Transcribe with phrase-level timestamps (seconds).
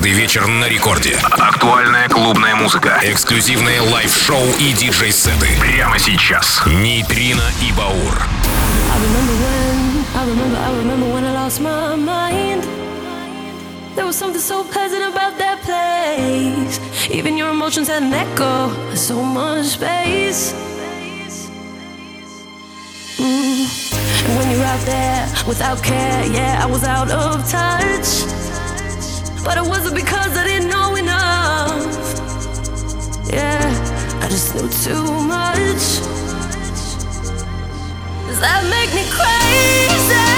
[0.00, 1.18] Каждый вечер на рекорде.
[1.30, 2.98] Актуальная клубная музыка.
[3.02, 5.46] Эксклюзивные лайв-шоу и диджей-сеты.
[5.60, 6.62] Прямо сейчас.
[6.64, 8.26] Нейтрино и Баур.
[13.94, 16.80] There was something so pleasant about that place.
[17.10, 20.54] Even your emotions had an echo, so much space.
[23.18, 23.68] Mm.
[24.24, 28.39] And when you're out there without care, yeah, I was out of touch.
[29.44, 31.72] But it wasn't because I didn't know enough.
[33.32, 35.82] Yeah, I just knew too much.
[38.26, 40.29] Does that make me crazy?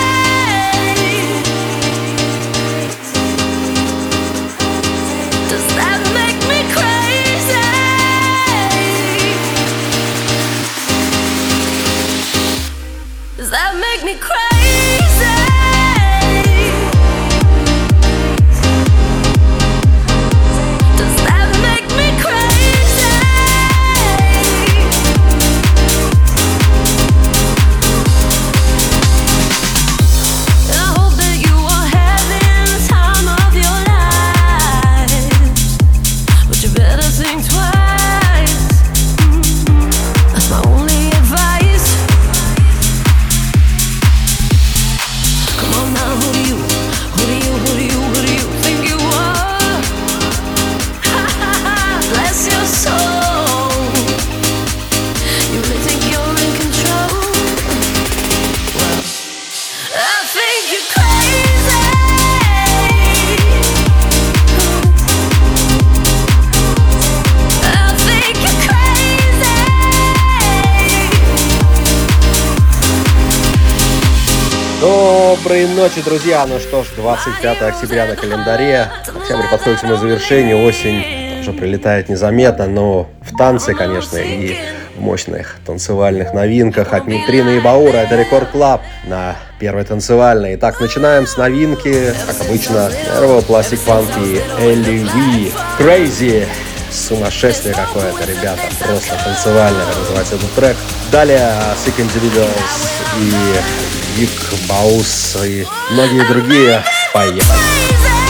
[74.83, 76.45] Доброй ночи, друзья!
[76.45, 78.89] Ну что ж, 25 октября на календаре.
[79.07, 84.57] Октябрь подходит к своему завершению, осень уже прилетает незаметно, но в танце, конечно, и
[84.97, 87.99] в мощных танцевальных новинках от Нитрина и Баура.
[87.99, 90.57] Это Рекорд Клаб на первой танцевальной.
[90.57, 92.91] Итак, начинаем с новинки, как обычно,
[93.21, 95.53] первого Plastic Funk и Элли Ви.
[95.79, 96.45] Crazy
[96.93, 98.63] сумасшествие какое-то, ребята.
[98.81, 100.77] Просто танцевально, как называется этот трек.
[101.11, 104.31] Далее Sick Individuals и Вик
[104.69, 106.85] Баус и многие другие.
[107.13, 108.22] Поехали!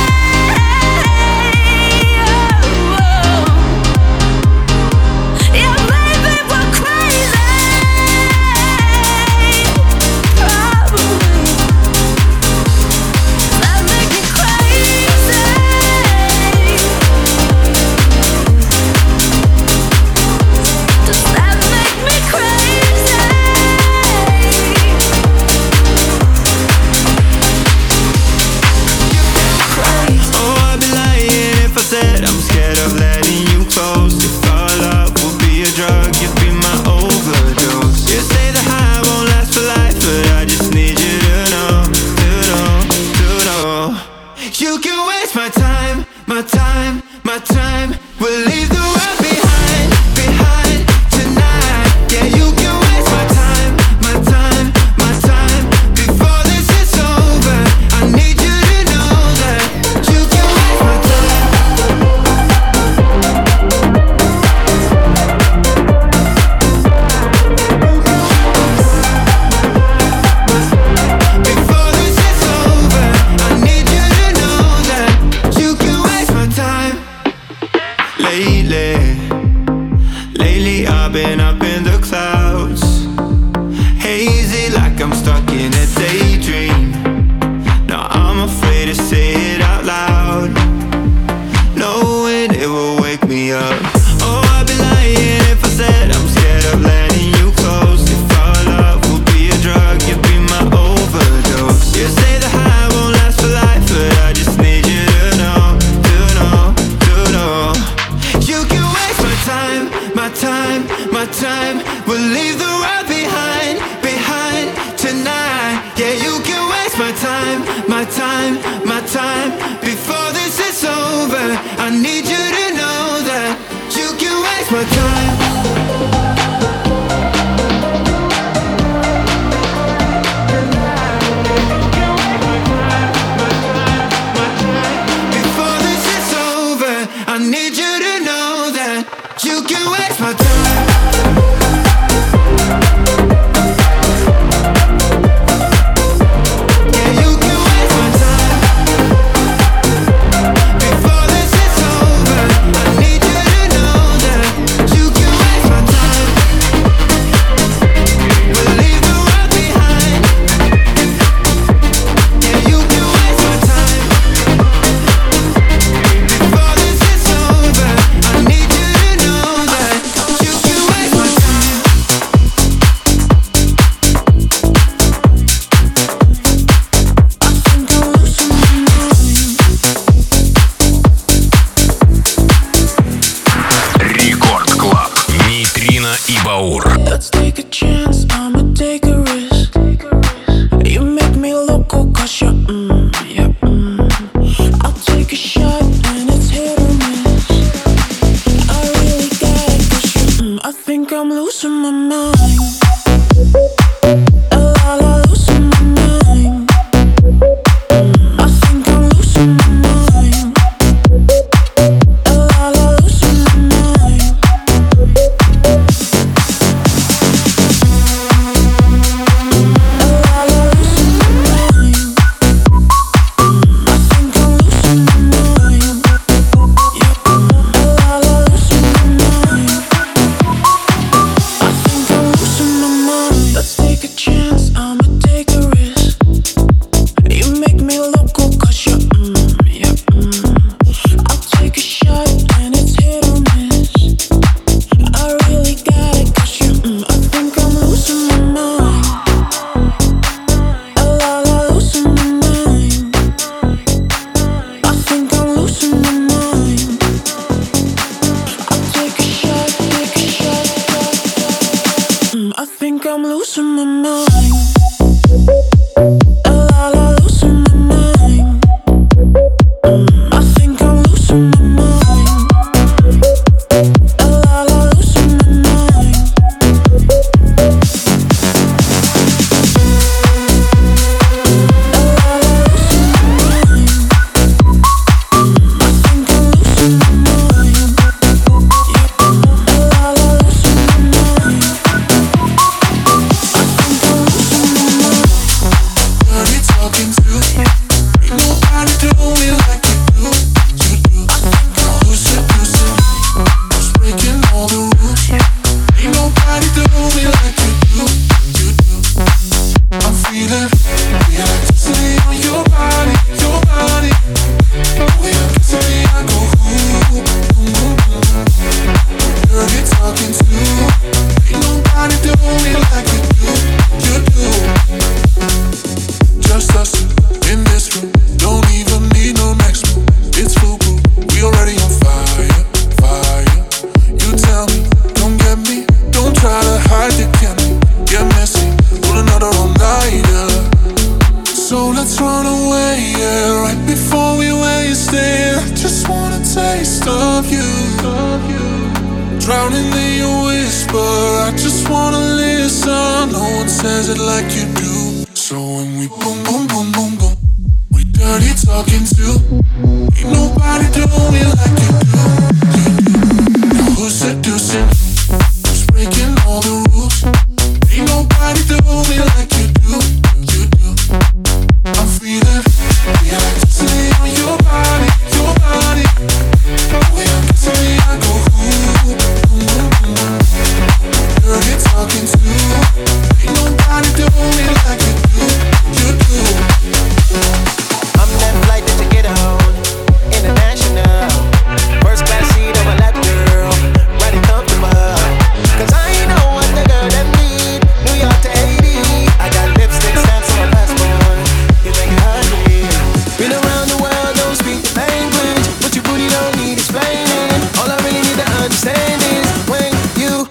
[186.62, 186.85] Saur.
[187.11, 187.51] Let's take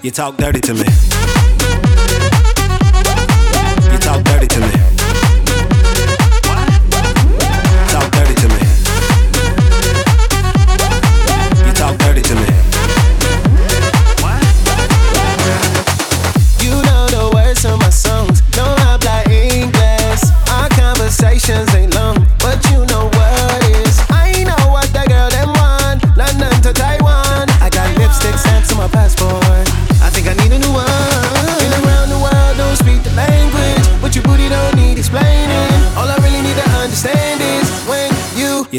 [0.02, 1.61] you talk dirty to me.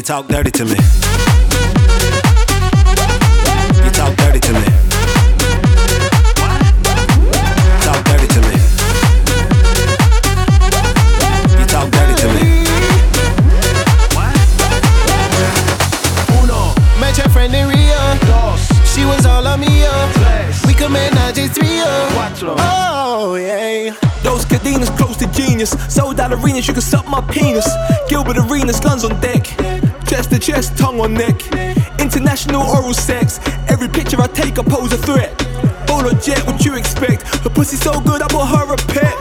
[0.04, 0.76] Talk dirty to me.
[3.82, 4.64] You talk dirty to me.
[7.80, 8.56] Talk dirty to me.
[11.58, 12.66] You talk dirty to me.
[16.42, 16.74] Uno.
[17.00, 18.18] Met your friend in Rio.
[18.26, 19.86] Dos, She was all on me,
[20.66, 21.86] We could manage a trio.
[22.58, 23.94] Oh, yeah.
[24.22, 25.70] Those cadenas close to genius.
[25.88, 27.66] Sold out arenas, you can suck my penis.
[28.08, 29.43] Gilbert Arenas, guns on deck.
[30.44, 31.40] Chest tongue on neck.
[31.98, 33.40] International oral sex.
[33.72, 35.32] Every picture I take, I pose a threat.
[35.86, 37.24] Bolo jet, what you expect?
[37.40, 39.16] Her pussy so good, I bought her a pet.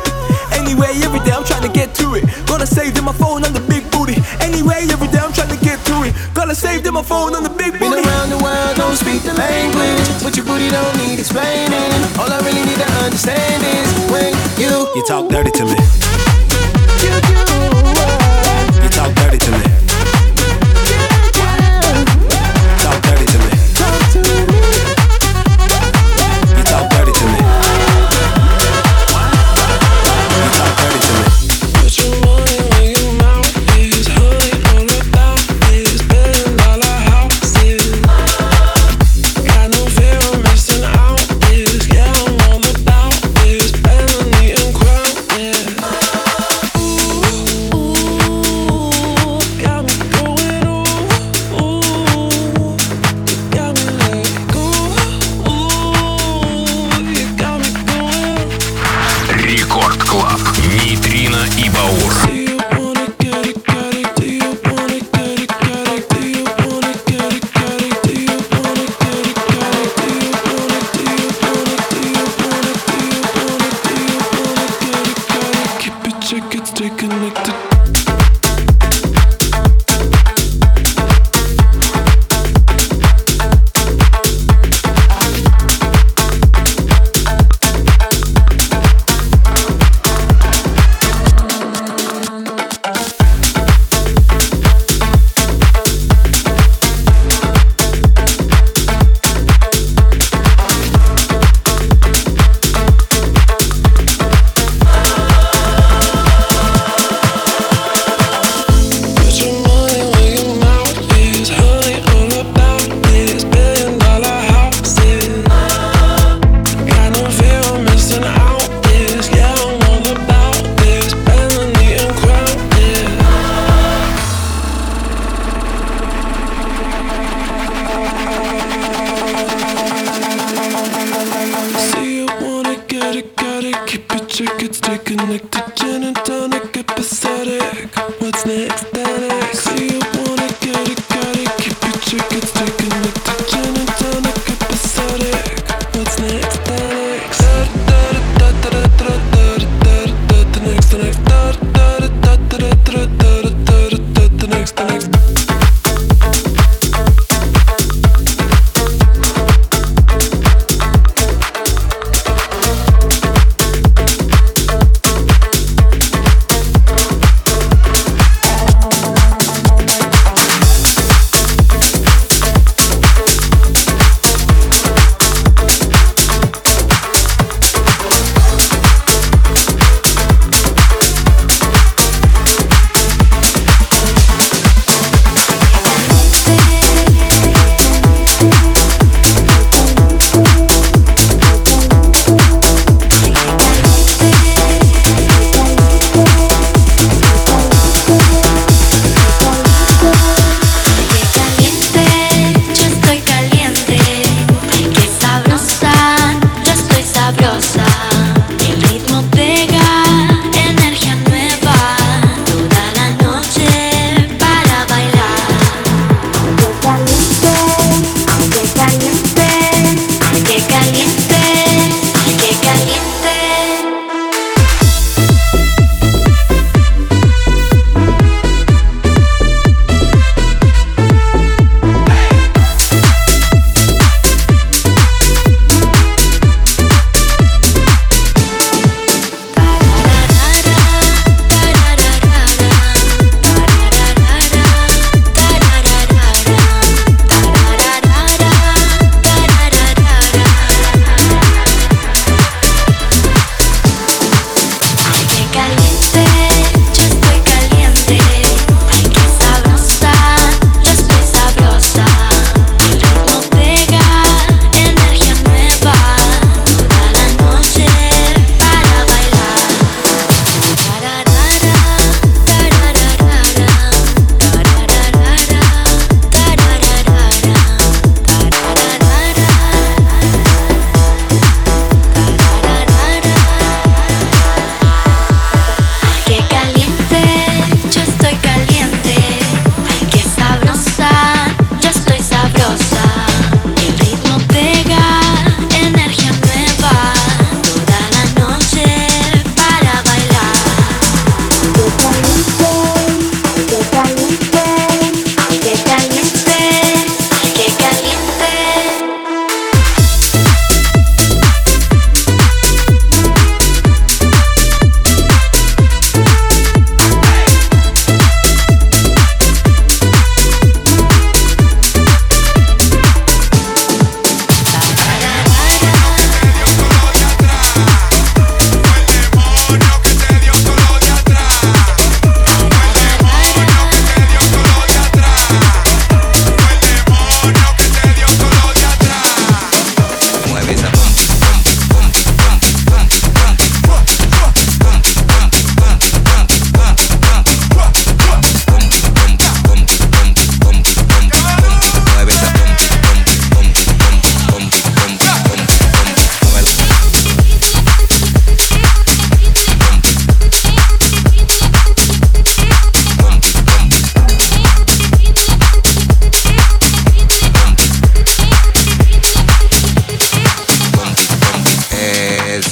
[0.52, 2.28] Anyway, every day I'm trying to get to it.
[2.46, 4.20] Gotta save in my phone on the big booty.
[4.44, 6.14] Anyway, every day I'm trying to get to it.
[6.34, 8.04] Gotta save in my phone on the big Been booty.
[8.04, 12.04] around the world, don't speak the language, but your booty don't need explaining.
[12.20, 15.80] All I really need to understand is when you you talk dirty to me.
[17.00, 17.40] You do.
[18.84, 19.83] You talk dirty to me.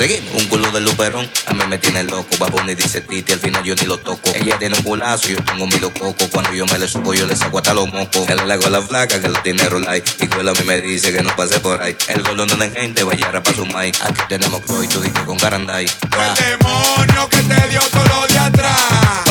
[0.01, 0.33] Seguimos.
[0.33, 2.35] Un culo de luperón, a mí me tiene loco.
[2.39, 4.31] Baboni dice Titi, al final yo ni lo toco.
[4.33, 7.35] Ella tiene un culazo, yo tengo mi coco, Cuando yo me le subo, yo le
[7.35, 8.27] saco hasta los mocos.
[8.27, 10.01] Él le hago la flaca que lo tiene rolay.
[10.19, 11.95] Y cuela a mí me dice que no pase por ahí.
[12.07, 13.95] El golón donde hay gente, vaya para su mic.
[14.01, 15.85] Aquí tenemos Croy, tú con Garanday.
[15.85, 19.30] El demonio que te dio todo de atrás.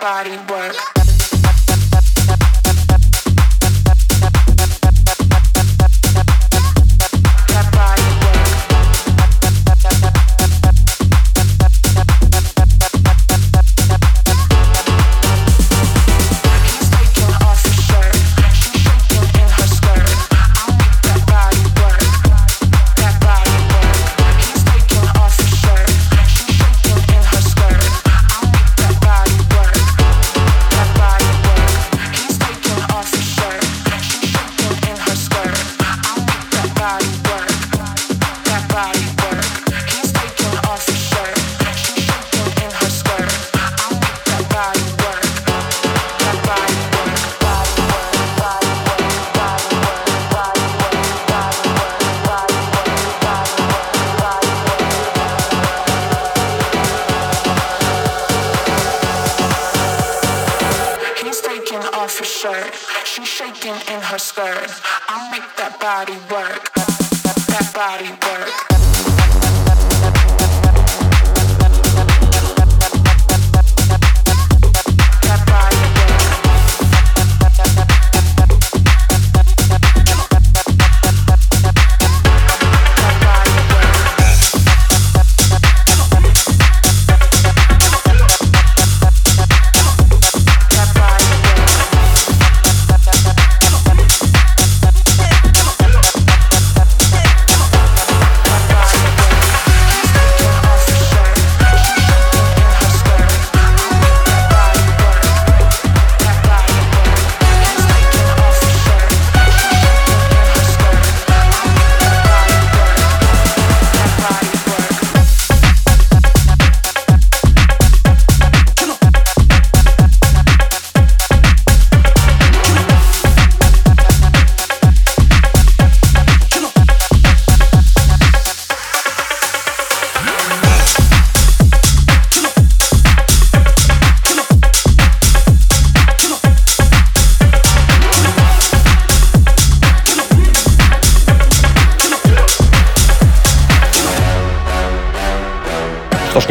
[0.00, 1.05] body work.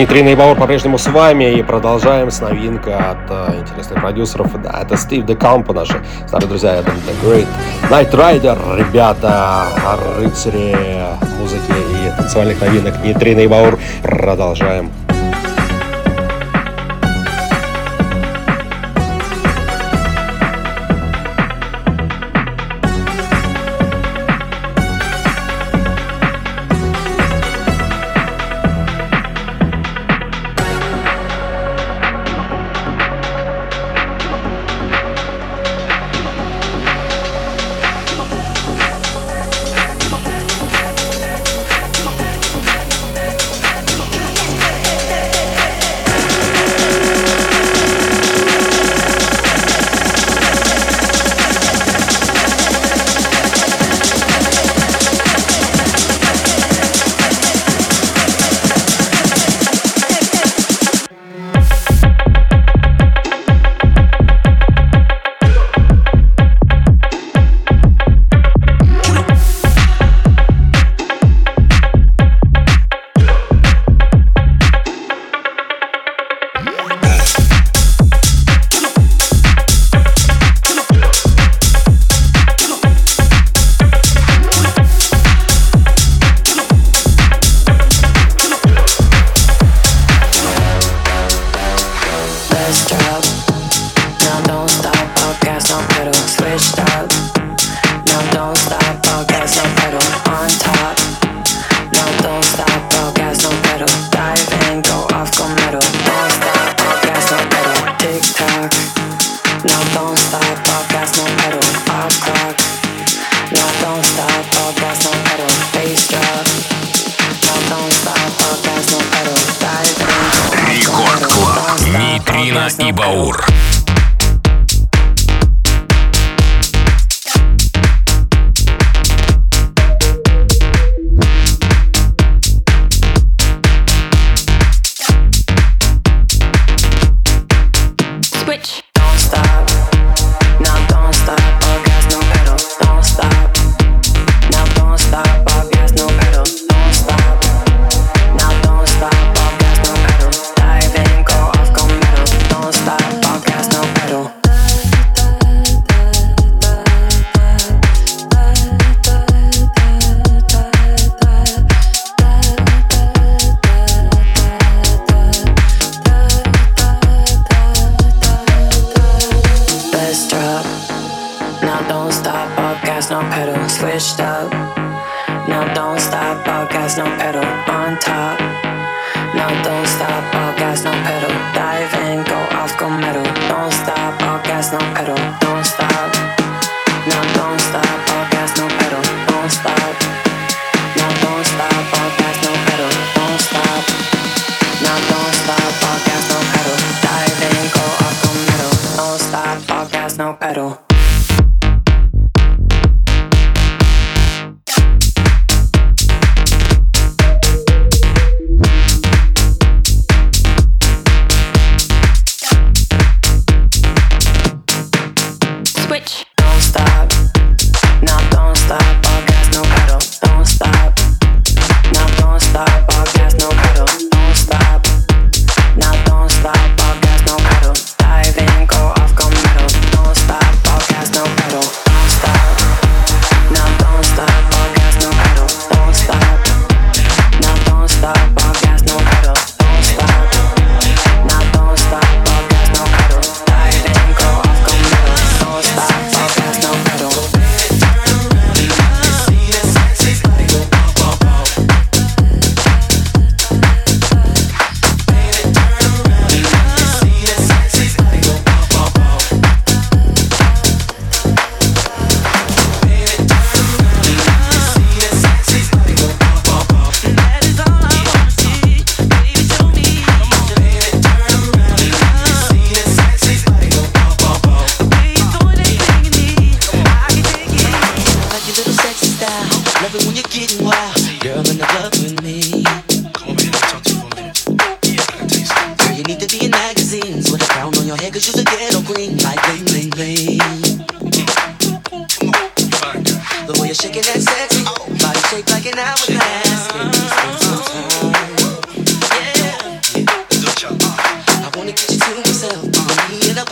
[0.06, 4.62] Дмитрий Наибаур по-прежнему с вами и продолжаем с новинкой от э, интересных продюсеров.
[4.62, 7.48] Да, это Стив Де Кампо, наши старые друзья, это The Great
[7.90, 9.66] Night Rider, ребята,
[10.20, 10.76] рыцари
[11.40, 13.02] музыки и танцевальных новинок.
[13.02, 14.92] Дмитрий Наибаур, продолжаем.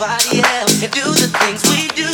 [0.06, 2.13] nobody else can do the things we do.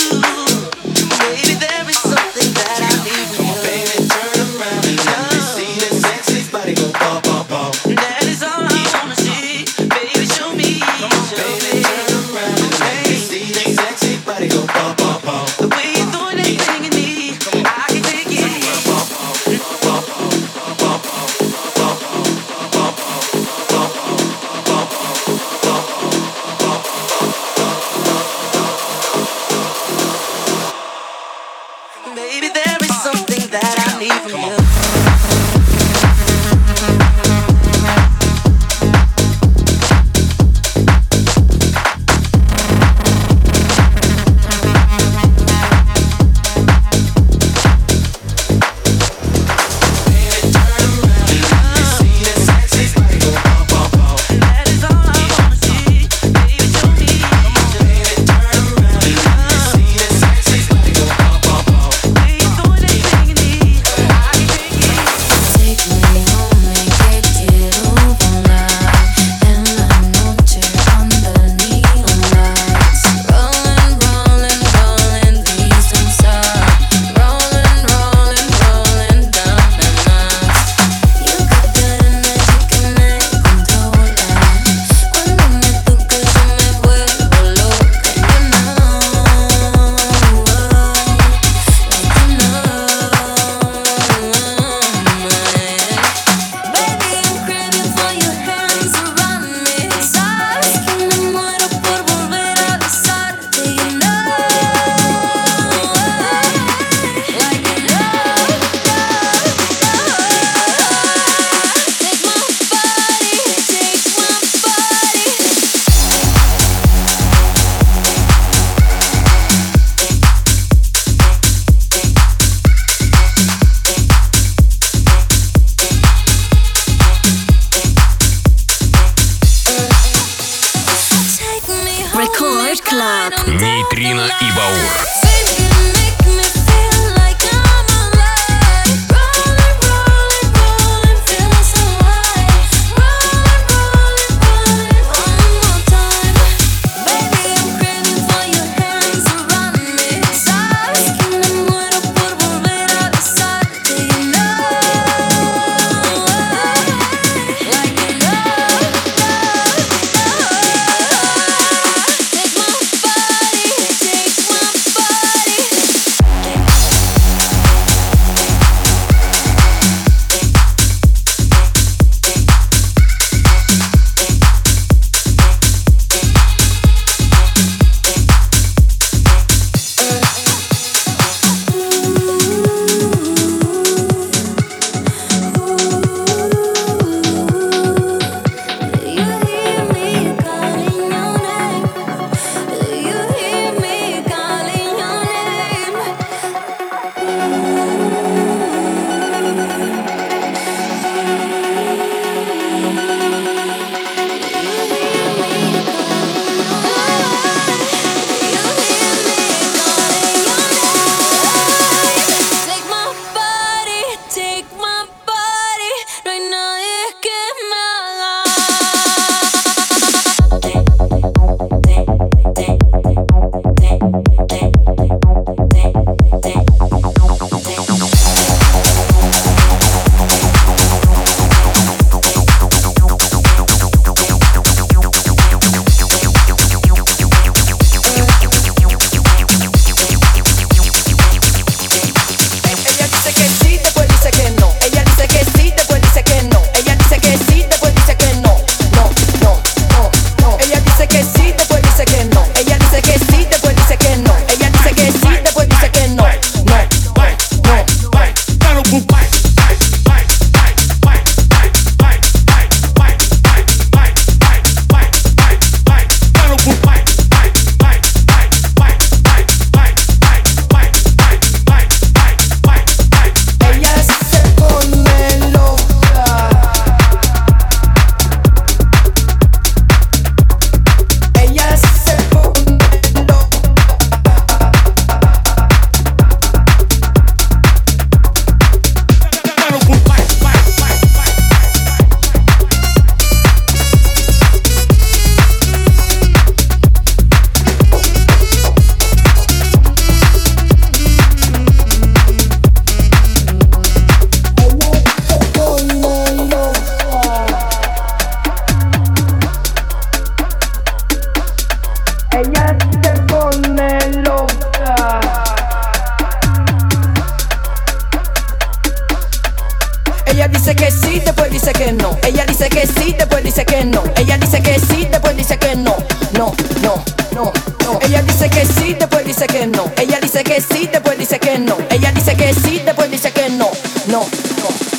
[332.70, 333.70] sí, después pues dice que no,
[334.06, 334.20] no,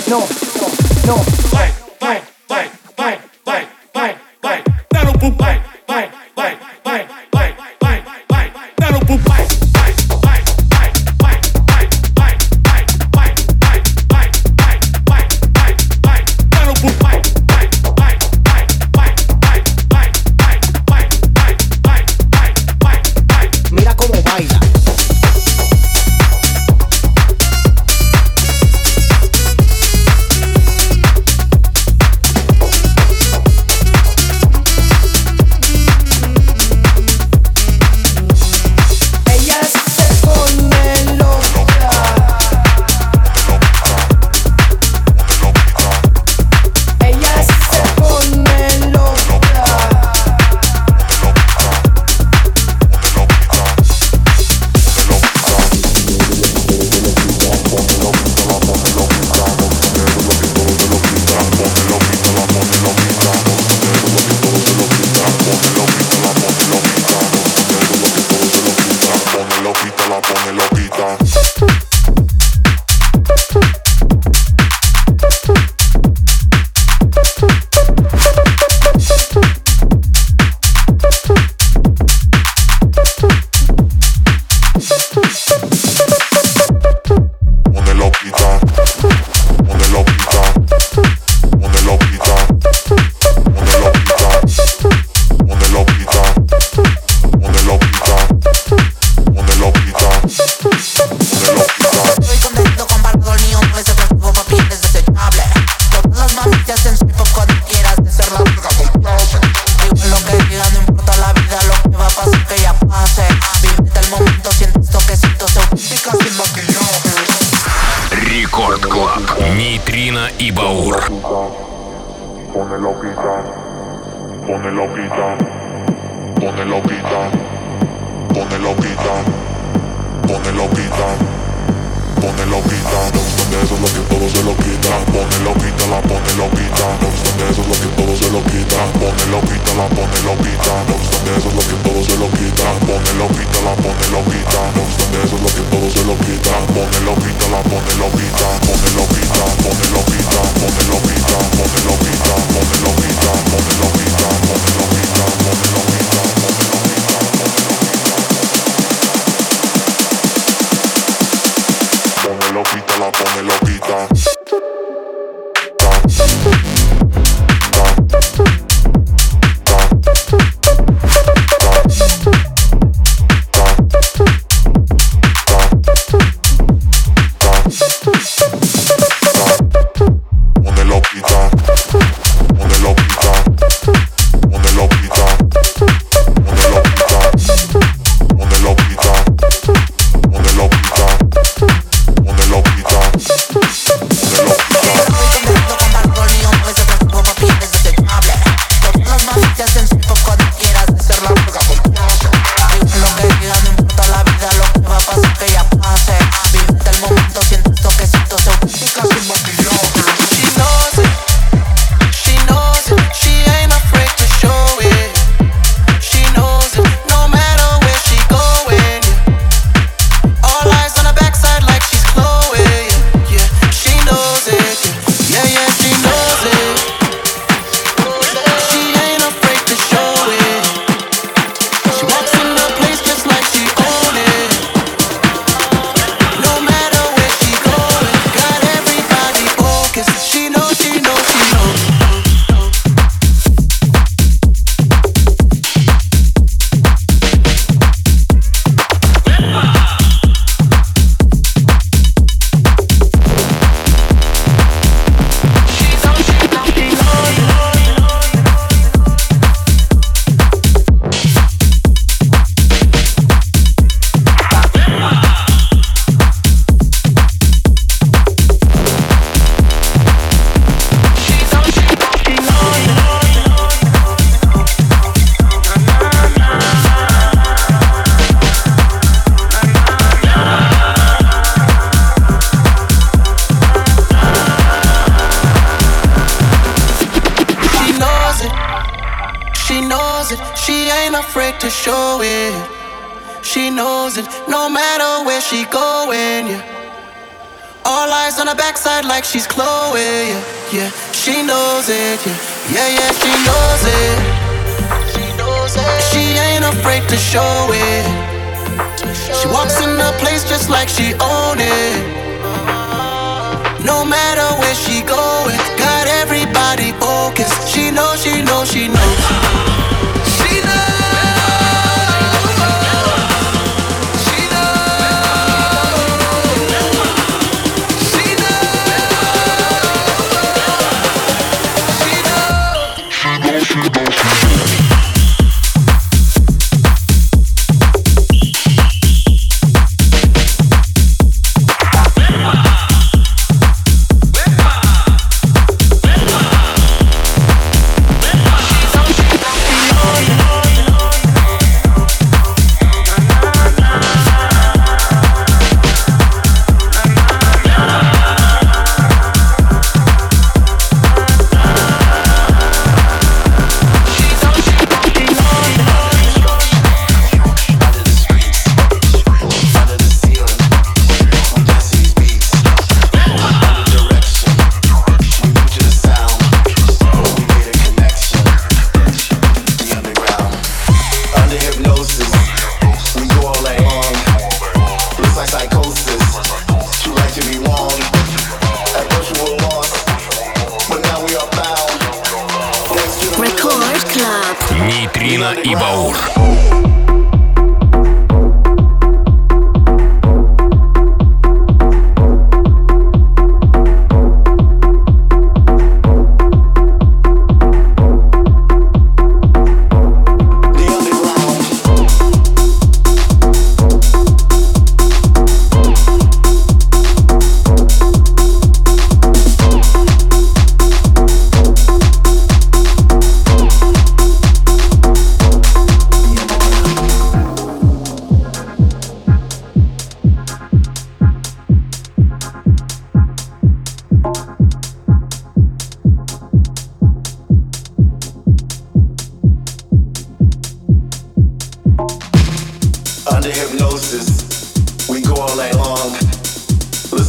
[0.10, 0.28] no, no,
[1.08, 1.81] no, no.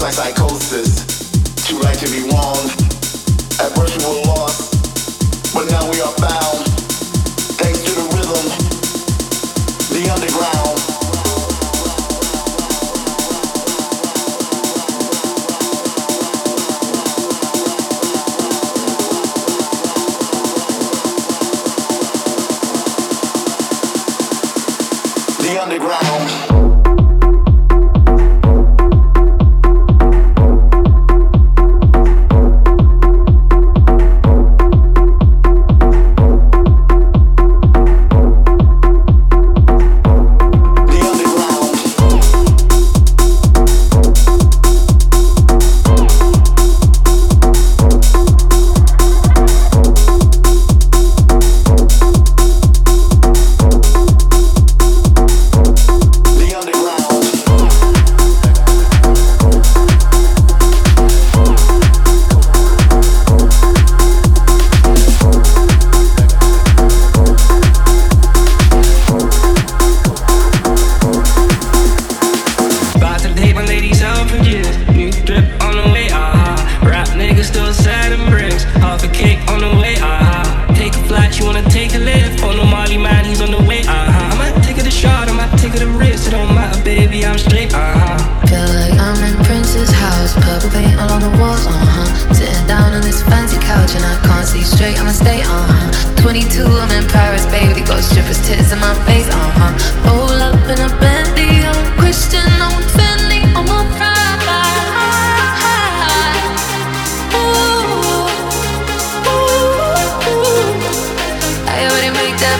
[0.02, 1.06] Like psychosis.
[1.64, 2.58] Too right to be wrong.
[3.62, 6.41] At first we were lost, but now we are found.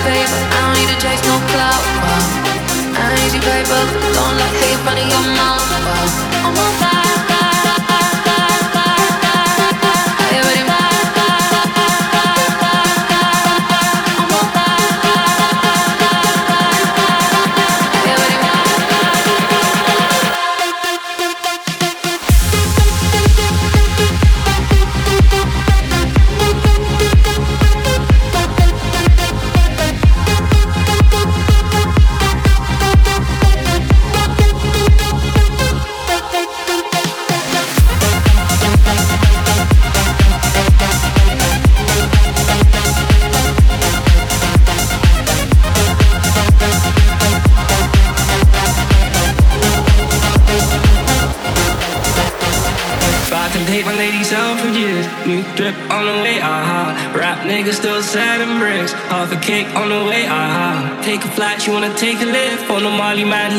[0.05, 1.83] I don't need to chase no clout.
[2.03, 2.99] Wow.
[2.99, 3.83] I easy paper,
[4.15, 5.63] don't let hate of your mouth.
[6.45, 6.92] I'm on fire.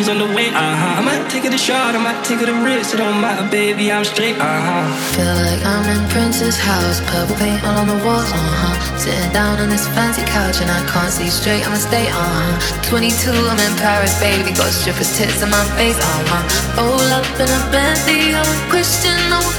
[0.03, 0.99] On the way, aha.
[0.99, 2.93] I might take it a shot, I might take it a risk.
[2.93, 4.83] It don't matter, baby, I'm straight, aha.
[5.15, 8.75] Feel like I'm in Prince's house, purple paint all on the walls, uh huh.
[8.99, 12.91] Sitting down on this fancy couch and I can't see straight, I'ma stay, uh huh.
[12.91, 16.83] 22, I'm in Paris, baby, got strippers' tits in my face, uh huh.
[16.83, 19.55] Roll up in a Bentley, I'm a Christian, I'm a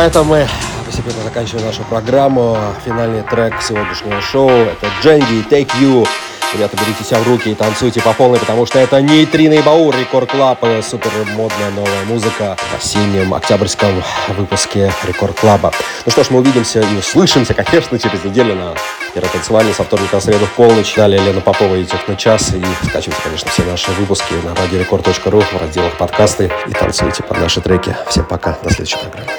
[0.00, 0.48] На этом мы
[0.86, 2.56] постепенно заканчиваем нашу программу.
[2.86, 6.08] Финальный трек сегодняшнего шоу— это Дженди «Take You».
[6.54, 9.94] Ребята, берите себя в руки и танцуйте по полной, потому что это Нейтрино и Баур,
[9.94, 14.02] Рекорд Клаб, супер модная новая музыка в осеннем октябрьском
[14.38, 15.70] выпуске Рекорд Клаба.
[16.06, 18.74] Ну что ж, мы увидимся и услышимся, конечно, через неделю на
[19.12, 20.94] Первой танцевальной со вторника в среду в полночь.
[20.94, 22.54] Далее Лена Попова и Техночас.
[22.54, 27.60] И скачивайте, конечно, все наши выпуски на радиорекорд.ру в разделах подкасты и танцуйте под наши
[27.60, 27.94] треки.
[28.08, 29.30] Всем пока, до следующей программы.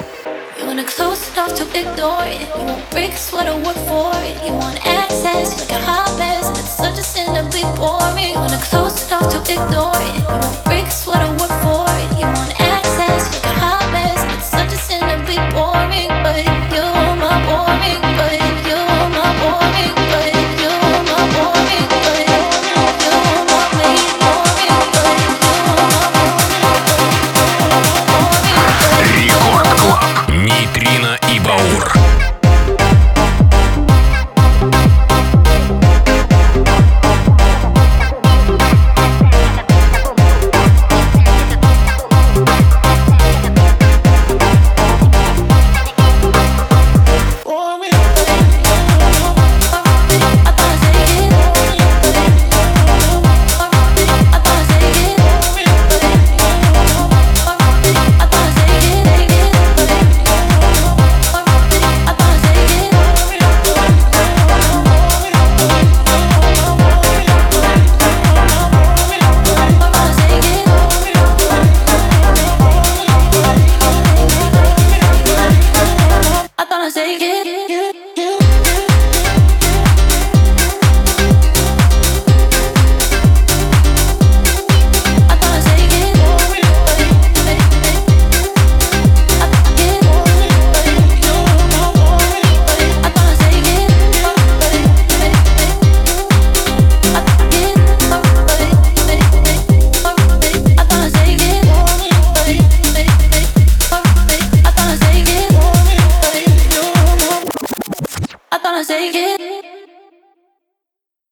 [0.62, 2.42] You wanna close enough to ignore it.
[2.56, 4.46] You want bricks, what I work for it.
[4.46, 6.52] You want access like a harvest.
[6.52, 8.34] It's such a sin to be boring.
[8.34, 10.16] You wanna close enough to ignore it.
[10.22, 12.10] You want bricks, what I work for it.
[12.20, 14.24] You want access like a harvest.
[14.38, 18.38] It's such a sin to be boring, but you're my boring, but
[18.70, 20.31] you're my boring, but.